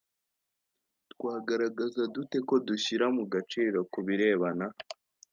[1.13, 4.65] Twagaragaza dute ko dushyira mu gaciro ku birebana